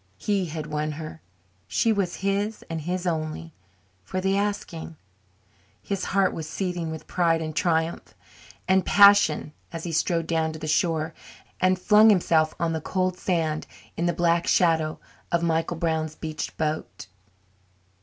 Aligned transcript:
He 0.17 0.45
had 0.47 0.65
won 0.65 0.93
her; 0.93 1.21
she 1.67 1.93
was 1.93 2.15
his 2.25 2.63
and 2.71 2.81
his 2.81 3.05
only, 3.05 3.53
for 4.03 4.19
the 4.19 4.35
asking. 4.35 4.97
His 5.83 6.05
heart 6.05 6.33
was 6.33 6.49
seething 6.49 6.89
with 6.89 7.05
pride 7.05 7.39
and 7.39 7.55
triumph 7.55 8.15
and 8.67 8.83
passion 8.83 9.53
as 9.71 9.83
he 9.83 9.91
strode 9.91 10.25
down 10.25 10.53
to 10.53 10.57
the 10.57 10.65
shore 10.67 11.13
and 11.59 11.77
flung 11.77 12.09
himself 12.09 12.55
on 12.59 12.73
the 12.73 12.81
cold 12.81 13.15
sand 13.15 13.67
in 13.95 14.07
the 14.07 14.11
black 14.11 14.47
shadow 14.47 14.99
of 15.31 15.43
Michael 15.43 15.77
Brown's 15.77 16.15
beached 16.15 16.57
boat. 16.57 17.05